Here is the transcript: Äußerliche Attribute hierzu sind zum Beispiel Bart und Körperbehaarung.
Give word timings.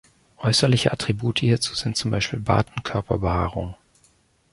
Äußerliche 0.39 0.91
Attribute 0.91 1.41
hierzu 1.41 1.75
sind 1.75 1.95
zum 1.95 2.09
Beispiel 2.09 2.39
Bart 2.39 2.71
und 2.75 2.81
Körperbehaarung. 2.83 3.75